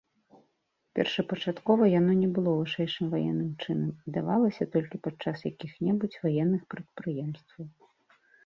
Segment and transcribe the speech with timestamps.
[0.99, 7.65] Першапачаткова яно не было вышэйшым ваенным чынам і давалася толькі падчас якіх-небудзь ваенных прадпрыемстваў.